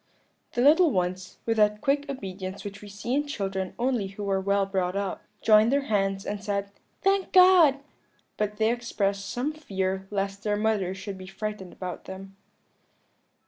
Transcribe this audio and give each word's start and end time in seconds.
"The 0.53 0.63
little 0.63 0.89
ones, 0.89 1.37
with 1.45 1.57
that 1.57 1.79
quick 1.79 2.09
obedience 2.09 2.63
which 2.63 2.81
we 2.81 2.89
see 2.89 3.13
in 3.13 3.27
children 3.27 3.75
only 3.77 4.07
who 4.07 4.27
are 4.31 4.41
well 4.41 4.65
brought 4.65 4.95
up, 4.95 5.21
joined 5.43 5.71
their 5.71 5.83
hands 5.83 6.25
and 6.25 6.43
said, 6.43 6.71
'Thank 7.03 7.31
God!' 7.31 7.81
but 8.35 8.57
they 8.57 8.71
expressed 8.71 9.29
some 9.29 9.53
fear 9.53 10.07
lest 10.09 10.41
their 10.41 10.57
mother 10.57 10.95
should 10.95 11.19
be 11.19 11.27
frightened 11.27 11.73
about 11.73 12.05
them. 12.05 12.35